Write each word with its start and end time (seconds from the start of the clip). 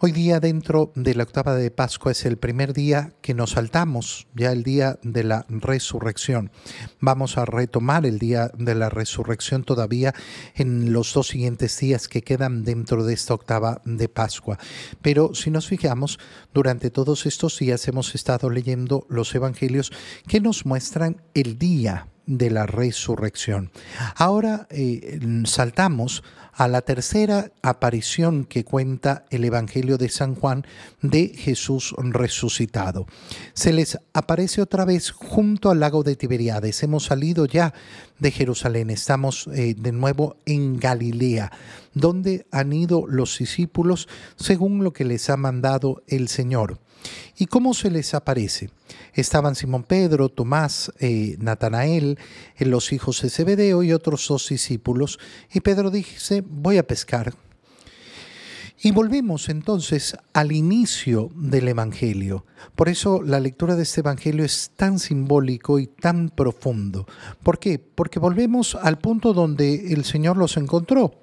Hoy 0.00 0.10
día 0.10 0.40
dentro 0.40 0.92
de 0.96 1.14
la 1.14 1.22
octava 1.22 1.54
de 1.54 1.70
Pascua 1.70 2.12
es 2.12 2.24
el 2.26 2.36
primer 2.36 2.72
día 2.72 3.12
que 3.22 3.32
nos 3.32 3.52
saltamos, 3.52 4.26
ya 4.34 4.50
el 4.50 4.64
día 4.64 4.98
de 5.02 5.22
la 5.22 5.46
resurrección. 5.48 6.50
Vamos 7.00 7.38
a 7.38 7.44
retomar 7.44 8.04
el 8.04 8.18
día 8.18 8.50
de 8.58 8.74
la 8.74 8.90
resurrección 8.90 9.62
todavía 9.62 10.12
en 10.56 10.92
los 10.92 11.14
dos 11.14 11.28
siguientes 11.28 11.78
días 11.78 12.08
que 12.08 12.22
quedan 12.22 12.64
dentro 12.64 13.04
de 13.04 13.14
esta 13.14 13.34
octava 13.34 13.80
de 13.84 14.08
Pascua. 14.08 14.58
Pero 15.00 15.32
si 15.34 15.50
nos 15.50 15.68
fijamos, 15.68 16.18
durante 16.52 16.90
todos 16.90 17.24
estos 17.24 17.58
días 17.58 17.86
hemos 17.86 18.14
estado 18.16 18.50
leyendo 18.50 19.06
los 19.08 19.32
evangelios 19.34 19.92
que 20.26 20.40
nos 20.40 20.66
muestran 20.66 21.22
el 21.34 21.56
día 21.56 22.08
de 22.26 22.50
la 22.50 22.66
resurrección. 22.66 23.70
Ahora 24.16 24.66
eh, 24.70 25.20
saltamos 25.44 26.22
a 26.56 26.68
la 26.68 26.82
tercera 26.82 27.50
aparición 27.62 28.44
que 28.44 28.64
cuenta 28.64 29.24
el 29.30 29.44
Evangelio 29.44 29.98
de 29.98 30.08
San 30.08 30.34
Juan 30.34 30.64
de 31.02 31.28
Jesús 31.28 31.94
resucitado. 31.98 33.06
Se 33.54 33.72
les 33.72 33.98
aparece 34.12 34.62
otra 34.62 34.84
vez 34.84 35.10
junto 35.10 35.70
al 35.70 35.80
lago 35.80 36.02
de 36.04 36.16
Tiberiades. 36.16 36.82
Hemos 36.82 37.04
salido 37.04 37.46
ya 37.46 37.74
de 38.18 38.30
Jerusalén, 38.30 38.90
estamos 38.90 39.48
eh, 39.48 39.74
de 39.76 39.92
nuevo 39.92 40.36
en 40.46 40.78
Galilea, 40.78 41.52
donde 41.94 42.46
han 42.50 42.72
ido 42.72 43.06
los 43.06 43.38
discípulos 43.38 44.08
según 44.36 44.84
lo 44.84 44.92
que 44.92 45.04
les 45.04 45.28
ha 45.30 45.36
mandado 45.36 46.02
el 46.06 46.28
Señor. 46.28 46.78
¿Y 47.36 47.46
cómo 47.46 47.74
se 47.74 47.90
les 47.90 48.14
aparece? 48.14 48.70
Estaban 49.12 49.54
Simón 49.54 49.82
Pedro, 49.82 50.28
Tomás, 50.28 50.92
eh, 51.00 51.36
Natanael, 51.38 52.18
eh, 52.56 52.64
los 52.64 52.92
hijos 52.92 53.20
de 53.22 53.30
Zebedeo 53.30 53.82
y 53.82 53.92
otros 53.92 54.26
dos 54.28 54.48
discípulos. 54.48 55.18
Y 55.52 55.60
Pedro 55.60 55.90
dice, 55.90 56.42
voy 56.46 56.78
a 56.78 56.86
pescar. 56.86 57.34
Y 58.84 58.90
volvemos 58.90 59.48
entonces 59.48 60.14
al 60.34 60.52
inicio 60.52 61.30
del 61.34 61.68
Evangelio. 61.68 62.44
Por 62.76 62.90
eso 62.90 63.22
la 63.22 63.40
lectura 63.40 63.76
de 63.76 63.84
este 63.84 64.00
Evangelio 64.00 64.44
es 64.44 64.72
tan 64.76 64.98
simbólico 64.98 65.78
y 65.78 65.86
tan 65.86 66.28
profundo. 66.28 67.06
¿Por 67.42 67.58
qué? 67.58 67.78
Porque 67.78 68.18
volvemos 68.18 68.74
al 68.74 68.98
punto 68.98 69.32
donde 69.32 69.94
el 69.94 70.04
Señor 70.04 70.36
los 70.36 70.58
encontró. 70.58 71.14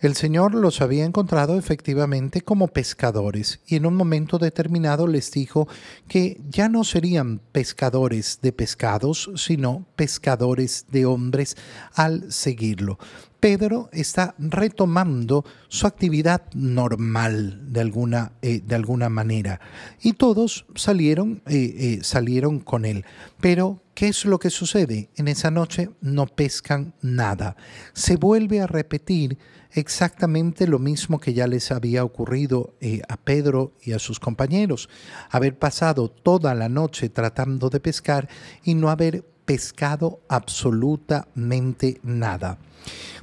El 0.00 0.14
Señor 0.14 0.54
los 0.54 0.82
había 0.82 1.06
encontrado 1.06 1.58
efectivamente 1.58 2.42
como 2.42 2.68
pescadores 2.68 3.60
y 3.66 3.74
en 3.74 3.86
un 3.86 3.96
momento 3.96 4.38
determinado 4.38 5.08
les 5.08 5.32
dijo 5.32 5.66
que 6.06 6.38
ya 6.50 6.68
no 6.68 6.84
serían 6.84 7.40
pescadores 7.50 8.40
de 8.40 8.52
pescados, 8.52 9.30
sino 9.34 9.86
pescadores 9.96 10.84
de 10.92 11.06
hombres 11.06 11.56
al 11.94 12.30
seguirlo. 12.30 12.98
Pedro 13.40 13.88
está 13.92 14.34
retomando 14.38 15.44
su 15.68 15.86
actividad 15.86 16.42
normal 16.54 17.72
de 17.72 17.80
alguna, 17.80 18.32
eh, 18.42 18.60
de 18.64 18.74
alguna 18.74 19.08
manera 19.08 19.60
y 20.02 20.14
todos 20.14 20.66
salieron, 20.74 21.42
eh, 21.46 21.74
eh, 21.78 21.98
salieron 22.02 22.58
con 22.58 22.84
él. 22.84 23.04
Pero, 23.40 23.80
¿qué 23.94 24.08
es 24.08 24.24
lo 24.24 24.40
que 24.40 24.50
sucede? 24.50 25.10
En 25.16 25.28
esa 25.28 25.52
noche 25.52 25.90
no 26.00 26.26
pescan 26.26 26.94
nada. 27.00 27.56
Se 27.92 28.16
vuelve 28.16 28.60
a 28.60 28.66
repetir 28.66 29.38
exactamente 29.70 30.66
lo 30.66 30.80
mismo 30.80 31.20
que 31.20 31.34
ya 31.34 31.46
les 31.46 31.70
había 31.70 32.02
ocurrido 32.02 32.74
a 33.08 33.16
Pedro 33.18 33.74
y 33.82 33.92
a 33.92 33.98
sus 33.98 34.18
compañeros, 34.18 34.88
haber 35.30 35.58
pasado 35.58 36.10
toda 36.10 36.54
la 36.54 36.68
noche 36.68 37.10
tratando 37.10 37.68
de 37.70 37.78
pescar 37.78 38.28
y 38.64 38.74
no 38.74 38.88
haber 38.88 39.24
pescado 39.44 40.20
absolutamente 40.28 42.00
nada. 42.02 42.58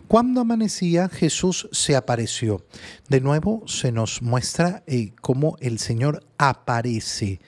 Cuando 0.08 0.42
amanecía, 0.42 1.10
Jesús 1.10 1.68
se 1.72 1.96
apareció. 1.96 2.66
De 3.10 3.22
nuevo 3.22 3.64
se 3.68 3.92
nos 3.92 4.22
muestra 4.22 4.84
eh, 4.88 5.14
cómo 5.22 5.58
el 5.60 5.80
Señor 5.80 6.24
aparece 6.38 7.40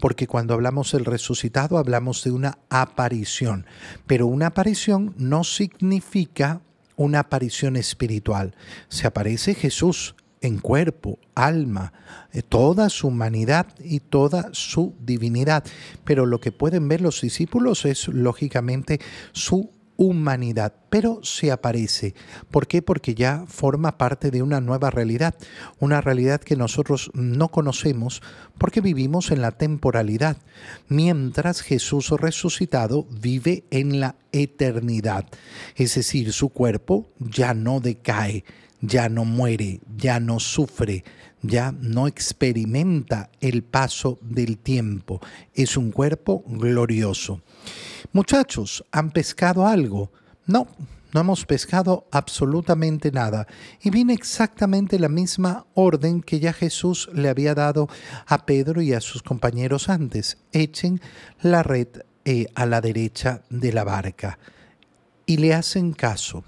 porque 0.00 0.26
cuando 0.26 0.52
hablamos 0.54 0.92
del 0.92 1.04
resucitado 1.04 1.78
hablamos 1.78 2.24
de 2.24 2.30
una 2.30 2.58
aparición, 2.68 3.64
pero 4.06 4.26
una 4.26 4.48
aparición 4.48 5.14
no 5.16 5.44
significa 5.44 6.60
una 6.96 7.20
aparición 7.20 7.76
espiritual. 7.76 8.54
Se 8.88 9.06
aparece 9.06 9.54
Jesús 9.54 10.14
en 10.40 10.58
cuerpo, 10.58 11.18
alma, 11.34 11.94
eh, 12.32 12.42
toda 12.42 12.90
su 12.90 13.08
humanidad 13.08 13.66
y 13.82 14.00
toda 14.00 14.50
su 14.52 14.94
divinidad. 15.00 15.64
Pero 16.04 16.26
lo 16.26 16.38
que 16.38 16.52
pueden 16.52 16.86
ver 16.86 17.00
los 17.00 17.22
discípulos 17.22 17.86
es 17.86 18.08
lógicamente 18.08 19.00
su 19.32 19.70
humanidad, 19.96 20.74
pero 20.90 21.20
se 21.22 21.52
aparece. 21.52 22.14
¿Por 22.50 22.66
qué? 22.66 22.82
Porque 22.82 23.14
ya 23.14 23.44
forma 23.46 23.96
parte 23.98 24.30
de 24.30 24.42
una 24.42 24.60
nueva 24.60 24.90
realidad, 24.90 25.34
una 25.78 26.00
realidad 26.00 26.40
que 26.40 26.56
nosotros 26.56 27.10
no 27.14 27.48
conocemos 27.48 28.22
porque 28.58 28.80
vivimos 28.80 29.30
en 29.30 29.40
la 29.40 29.52
temporalidad, 29.52 30.36
mientras 30.88 31.62
Jesús 31.62 32.10
resucitado 32.10 33.06
vive 33.20 33.64
en 33.70 34.00
la 34.00 34.16
eternidad. 34.32 35.26
Es 35.76 35.94
decir, 35.94 36.32
su 36.32 36.48
cuerpo 36.48 37.08
ya 37.18 37.54
no 37.54 37.80
decae, 37.80 38.44
ya 38.80 39.08
no 39.08 39.24
muere, 39.24 39.80
ya 39.96 40.20
no 40.20 40.40
sufre, 40.40 41.04
ya 41.44 41.72
no 41.78 42.06
experimenta 42.06 43.30
el 43.40 43.62
paso 43.62 44.18
del 44.22 44.58
tiempo. 44.58 45.20
Es 45.52 45.76
un 45.76 45.92
cuerpo 45.92 46.42
glorioso. 46.46 47.42
Muchachos, 48.12 48.84
¿han 48.90 49.10
pescado 49.10 49.66
algo? 49.66 50.10
No, 50.46 50.66
no 51.12 51.20
hemos 51.20 51.44
pescado 51.44 52.08
absolutamente 52.10 53.12
nada. 53.12 53.46
Y 53.82 53.90
viene 53.90 54.14
exactamente 54.14 54.98
la 54.98 55.10
misma 55.10 55.66
orden 55.74 56.22
que 56.22 56.40
ya 56.40 56.52
Jesús 56.52 57.10
le 57.12 57.28
había 57.28 57.54
dado 57.54 57.88
a 58.26 58.46
Pedro 58.46 58.80
y 58.80 58.94
a 58.94 59.00
sus 59.00 59.22
compañeros 59.22 59.90
antes. 59.90 60.38
Echen 60.52 61.00
la 61.42 61.62
red 61.62 61.88
eh, 62.24 62.46
a 62.54 62.64
la 62.64 62.80
derecha 62.80 63.42
de 63.50 63.72
la 63.72 63.84
barca. 63.84 64.38
Y 65.26 65.36
le 65.36 65.54
hacen 65.54 65.92
caso 65.92 66.44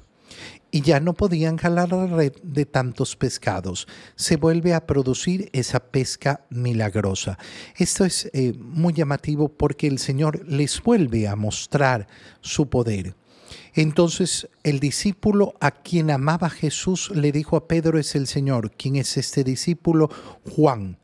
y 0.76 0.82
ya 0.82 1.00
no 1.00 1.14
podían 1.14 1.56
jalar 1.56 1.91
la 1.91 2.06
red 2.06 2.34
de 2.42 2.66
tantos 2.66 3.16
pescados. 3.16 3.88
Se 4.14 4.37
vuelve 4.37 4.75
a 4.75 4.84
producir 4.84 5.48
esa 5.54 5.81
pesca 5.81 6.44
milagrosa. 6.50 7.38
Esto 7.78 8.04
es 8.04 8.28
eh, 8.34 8.53
muy 8.59 8.92
llamativo 8.92 9.48
porque 9.48 9.86
el 9.86 9.98
Señor 9.98 10.47
les 10.47 10.82
vuelve 10.82 11.28
a 11.28 11.34
mostrar 11.34 12.09
su 12.42 12.69
poder. 12.69 13.15
Entonces 13.72 14.50
el 14.65 14.78
discípulo 14.78 15.54
a 15.60 15.70
quien 15.70 16.10
amaba 16.10 16.50
Jesús 16.50 17.10
le 17.15 17.32
dijo 17.32 17.56
a 17.56 17.69
Pedro 17.69 17.98
es 17.98 18.15
el 18.15 18.26
Señor. 18.26 18.72
¿Quién 18.72 18.97
es 18.97 19.16
este 19.16 19.44
discípulo? 19.44 20.10
Juan. 20.44 20.98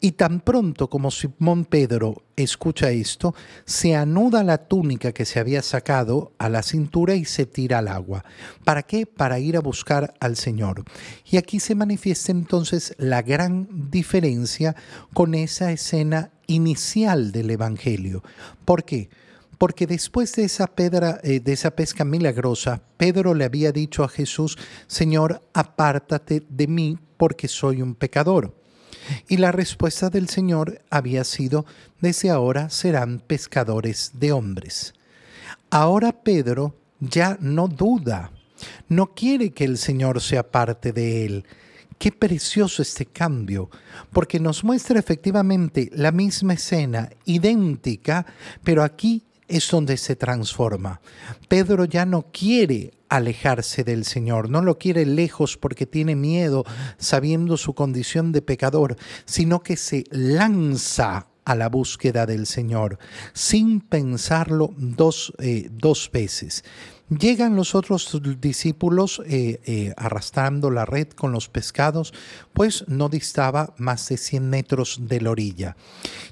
Y 0.00 0.12
tan 0.12 0.40
pronto 0.40 0.88
como 0.88 1.10
Simón 1.10 1.64
Pedro 1.64 2.22
escucha 2.36 2.90
esto, 2.90 3.34
se 3.64 3.94
anuda 3.94 4.44
la 4.44 4.58
túnica 4.58 5.12
que 5.12 5.24
se 5.24 5.40
había 5.40 5.62
sacado 5.62 6.32
a 6.38 6.48
la 6.48 6.62
cintura 6.62 7.14
y 7.14 7.24
se 7.24 7.46
tira 7.46 7.78
al 7.78 7.88
agua. 7.88 8.24
¿Para 8.64 8.82
qué? 8.82 9.06
Para 9.06 9.38
ir 9.38 9.56
a 9.56 9.60
buscar 9.60 10.14
al 10.20 10.36
Señor. 10.36 10.84
Y 11.30 11.36
aquí 11.38 11.60
se 11.60 11.74
manifiesta 11.74 12.32
entonces 12.32 12.94
la 12.98 13.22
gran 13.22 13.90
diferencia 13.90 14.76
con 15.14 15.34
esa 15.34 15.72
escena 15.72 16.30
inicial 16.46 17.32
del 17.32 17.50
Evangelio. 17.50 18.22
¿Por 18.64 18.84
qué? 18.84 19.08
Porque 19.58 19.86
después 19.86 20.34
de 20.34 20.44
esa, 20.44 20.66
pedra, 20.66 21.18
eh, 21.22 21.40
de 21.40 21.52
esa 21.52 21.70
pesca 21.70 22.04
milagrosa, 22.04 22.82
Pedro 22.98 23.34
le 23.34 23.44
había 23.44 23.72
dicho 23.72 24.04
a 24.04 24.08
Jesús, 24.08 24.58
Señor, 24.86 25.42
apártate 25.54 26.42
de 26.48 26.66
mí 26.66 26.98
porque 27.16 27.48
soy 27.48 27.80
un 27.80 27.94
pecador. 27.94 28.54
Y 29.28 29.36
la 29.36 29.52
respuesta 29.52 30.10
del 30.10 30.28
Señor 30.28 30.82
había 30.90 31.24
sido, 31.24 31.66
desde 32.00 32.30
ahora 32.30 32.70
serán 32.70 33.20
pescadores 33.20 34.12
de 34.14 34.32
hombres. 34.32 34.94
Ahora 35.70 36.12
Pedro 36.12 36.74
ya 37.00 37.36
no 37.40 37.68
duda, 37.68 38.30
no 38.88 39.14
quiere 39.14 39.50
que 39.50 39.64
el 39.64 39.78
Señor 39.78 40.20
sea 40.20 40.50
parte 40.50 40.92
de 40.92 41.26
él. 41.26 41.44
Qué 41.98 42.12
precioso 42.12 42.82
este 42.82 43.06
cambio, 43.06 43.70
porque 44.12 44.38
nos 44.38 44.62
muestra 44.64 44.98
efectivamente 44.98 45.90
la 45.94 46.12
misma 46.12 46.54
escena, 46.54 47.10
idéntica, 47.24 48.26
pero 48.62 48.82
aquí 48.82 49.25
es 49.48 49.70
donde 49.70 49.96
se 49.96 50.16
transforma. 50.16 51.00
Pedro 51.48 51.84
ya 51.84 52.04
no 52.06 52.26
quiere 52.32 52.92
alejarse 53.08 53.84
del 53.84 54.04
Señor, 54.04 54.50
no 54.50 54.62
lo 54.62 54.78
quiere 54.78 55.06
lejos 55.06 55.56
porque 55.56 55.86
tiene 55.86 56.16
miedo, 56.16 56.64
sabiendo 56.98 57.56
su 57.56 57.74
condición 57.74 58.32
de 58.32 58.42
pecador, 58.42 58.96
sino 59.24 59.62
que 59.62 59.76
se 59.76 60.04
lanza 60.10 61.28
a 61.44 61.54
la 61.54 61.68
búsqueda 61.68 62.26
del 62.26 62.46
Señor, 62.46 62.98
sin 63.32 63.80
pensarlo 63.80 64.74
dos, 64.76 65.32
eh, 65.38 65.68
dos 65.70 66.10
veces. 66.12 66.64
Llegan 67.08 67.54
los 67.54 67.76
otros 67.76 68.20
discípulos 68.40 69.22
eh, 69.26 69.60
eh, 69.64 69.94
arrastrando 69.96 70.72
la 70.72 70.84
red 70.84 71.06
con 71.10 71.30
los 71.30 71.48
pescados, 71.48 72.12
pues 72.52 72.84
no 72.88 73.08
distaba 73.08 73.74
más 73.78 74.08
de 74.08 74.16
100 74.16 74.50
metros 74.50 74.98
de 75.02 75.20
la 75.20 75.30
orilla. 75.30 75.76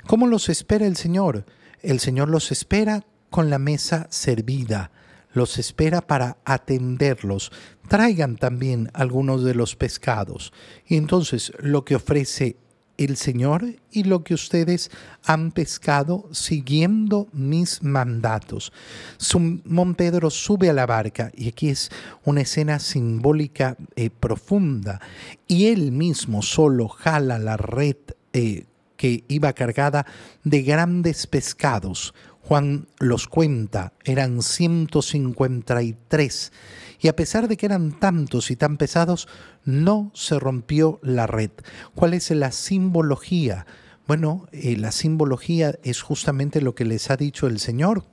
¿Cómo 0.09 0.27
los 0.27 0.49
espera 0.49 0.85
el 0.85 0.97
Señor? 0.97 1.47
El 1.85 2.01
Señor 2.01 2.31
los 2.31 2.51
espera 2.51 3.05
con 3.29 3.51
la 3.51 3.59
mesa 3.59 4.07
servida, 4.09 4.91
los 5.35 5.59
espera 5.59 6.01
para 6.01 6.39
atenderlos. 6.47 7.53
Traigan 7.89 8.37
también 8.37 8.91
algunos 8.95 9.45
de 9.45 9.55
los 9.55 9.77
pescados. 9.77 10.55
Y 10.87 10.97
entonces 10.97 11.53
lo 11.59 11.85
que 11.85 11.97
ofrece 11.97 12.57
el 12.97 13.19
Señor 13.19 13.67
y 13.91 14.05
lo 14.05 14.25
que 14.25 14.33
ustedes 14.33 14.91
han 15.25 15.53
pescado 15.53 16.27
siguiendo 16.33 17.29
mis 17.33 17.83
mandatos. 17.83 18.73
Simón 19.19 19.95
Pedro 19.95 20.31
sube 20.31 20.71
a 20.71 20.73
la 20.73 20.87
barca 20.87 21.31
y 21.35 21.49
aquí 21.49 21.69
es 21.69 21.91
una 22.25 22.43
escena 22.43 22.79
simbólica 22.79 23.77
eh, 23.97 24.09
profunda 24.09 25.03
y 25.47 25.67
él 25.67 25.93
mismo 25.93 26.41
solo 26.41 26.89
jala 26.89 27.39
la 27.39 27.59
red 27.59 27.97
eh, 28.33 28.65
que 28.97 29.25
iba 29.29 29.53
cargada 29.53 30.07
de 30.45 30.63
grandes 30.63 31.27
pescados. 31.27 32.15
Juan 32.41 32.87
los 32.99 33.27
cuenta, 33.27 33.93
eran 34.05 34.43
153 34.43 36.53
y 37.01 37.09
a 37.09 37.17
pesar 37.17 37.49
de 37.49 37.57
que 37.57 37.67
eran 37.67 37.99
tantos 37.99 38.51
y 38.51 38.57
tan 38.57 38.77
pesados, 38.77 39.29
no 39.65 40.11
se 40.15 40.39
rompió 40.39 41.01
la 41.03 41.27
red. 41.27 41.51
¿Cuál 41.95 42.15
es 42.15 42.31
la 42.31 42.53
simbología? 42.53 43.67
Bueno, 44.07 44.47
eh, 44.53 44.77
la 44.77 44.93
simbología 44.93 45.75
es 45.83 46.03
justamente 46.03 46.61
lo 46.61 46.75
que 46.75 46.85
les 46.85 47.11
ha 47.11 47.17
dicho 47.17 47.47
el 47.47 47.61
Señor. 47.61 48.05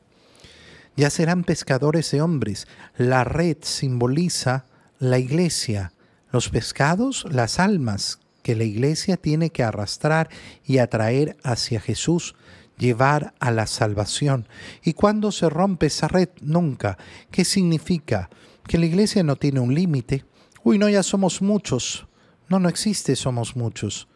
Ya 0.96 1.10
serán 1.10 1.44
pescadores 1.44 2.12
de 2.12 2.22
hombres. 2.22 2.68
La 2.98 3.24
red 3.24 3.58
simboliza 3.62 4.66
la 5.00 5.20
iglesia, 5.20 5.94
los 6.32 6.50
pescados, 6.50 7.26
las 7.30 7.60
almas 7.60 8.20
que 8.44 8.56
la 8.56 8.64
iglesia 8.64 9.18
tiene 9.18 9.50
que 9.50 9.64
arrastrar 9.64 10.30
y 10.66 10.78
atraer 10.80 11.38
hacia 11.44 11.80
Jesús, 11.80 12.36
llevar 12.78 13.34
a 13.40 13.52
la 13.52 13.68
salvación. 13.68 14.48
¿Y 14.84 14.94
cuándo 14.94 15.32
se 15.32 15.50
rompe 15.50 15.88
esa 15.88 16.08
red? 16.08 16.30
Nunca. 16.42 16.98
¿Qué 17.30 17.46
significa? 17.46 18.30
que 18.68 18.78
la 18.78 18.86
iglesia 18.86 19.24
no 19.24 19.36
tiene 19.36 19.60
un 19.60 19.74
límite. 19.74 20.26
Uy, 20.64 20.78
no, 20.78 20.90
ya 20.90 21.04
somos 21.04 21.42
muchos. 21.42 22.08
No, 22.50 22.60
no 22.60 22.70
existe 22.70 23.16
somos 23.16 23.56
muchos. 23.56 24.08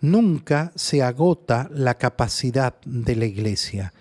Nunca 0.00 0.72
se 0.74 1.02
agota 1.02 1.68
la 1.72 1.94
capacidad 1.96 2.74
de 2.84 3.16
la 3.16 3.26
iglesia. 3.26 3.92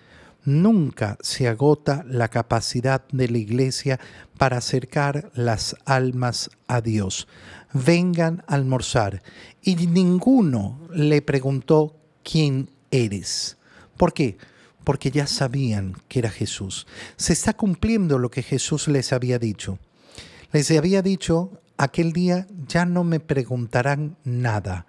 Nunca 0.46 1.18
se 1.22 1.48
agota 1.48 2.04
la 2.06 2.28
capacidad 2.28 3.06
de 3.12 3.30
la 3.30 3.38
iglesia 3.38 4.00
para 4.38 4.58
acercar 4.58 5.32
las 5.34 5.78
almas 5.86 6.50
a 6.68 6.82
Dios. 6.82 7.28
Vengan 7.74 8.44
a 8.48 8.56
almorzar. 8.56 9.22
Y 9.62 9.76
ninguno 9.76 10.80
le 10.94 11.22
preguntó 11.22 11.96
quién 12.24 12.70
eres. 12.92 13.58
¿Por 13.98 14.14
qué? 14.14 14.38
porque 14.84 15.12
ya 15.12 15.28
sabían 15.28 15.96
que 16.08 16.20
era 16.20 16.30
Jesús. 16.30 16.88
Se 17.16 17.34
está 17.34 17.54
cumpliendo 17.54 18.20
lo 18.20 18.30
que 18.30 18.44
Jesús 18.44 18.88
les 18.88 19.14
había 19.14 19.40
dicho. 19.40 19.80
Les 20.52 20.70
había 20.72 21.02
dicho, 21.02 21.62
aquel 21.78 22.14
día 22.14 22.48
ya 22.68 22.86
no 22.86 23.04
me 23.04 23.20
preguntarán 23.20 24.18
nada, 24.24 24.86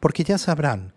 porque 0.00 0.24
ya 0.24 0.38
sabrán, 0.38 0.94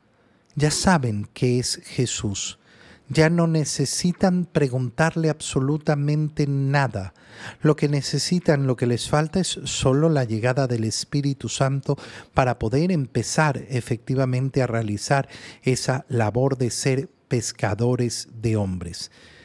ya 0.55 0.71
saben 0.71 1.27
que 1.33 1.59
es 1.59 1.81
Jesús. 1.85 2.59
Ya 3.07 3.29
no 3.29 3.45
necesitan 3.45 4.45
preguntarle 4.45 5.29
absolutamente 5.29 6.47
nada. 6.47 7.13
Lo 7.61 7.75
que 7.75 7.87
necesitan, 7.87 8.65
lo 8.65 8.75
que 8.75 8.87
les 8.87 9.09
falta 9.09 9.39
es 9.39 9.59
solo 9.65 10.09
la 10.09 10.23
llegada 10.23 10.67
del 10.67 10.83
Espíritu 10.85 11.49
Santo 11.49 11.97
para 12.33 12.57
poder 12.57 12.91
empezar 12.91 13.63
efectivamente 13.69 14.61
a 14.61 14.67
realizar 14.67 15.29
esa 15.61 16.05
labor 16.09 16.57
de 16.57 16.71
ser 16.71 17.09
pescadores 17.27 18.29
de 18.41 18.55
hombres. 18.55 19.11